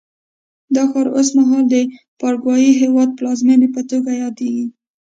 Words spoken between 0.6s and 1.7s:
دا ښار اوس مهال